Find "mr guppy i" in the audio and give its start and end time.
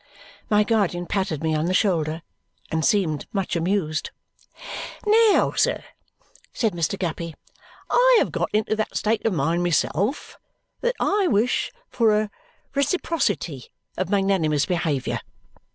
6.73-8.15